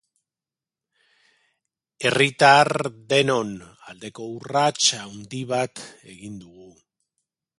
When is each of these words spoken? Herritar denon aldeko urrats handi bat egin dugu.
Herritar 2.07 2.71
denon 3.13 3.53
aldeko 3.93 4.27
urrats 4.39 4.89
handi 5.01 5.45
bat 5.55 5.83
egin 6.15 6.43
dugu. 6.47 6.73